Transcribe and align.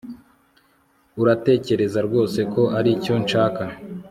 Uratekereza 1.21 1.99
rwose 2.07 2.39
ko 2.53 2.61
aricyo 2.77 3.13
nshaka 3.23 3.63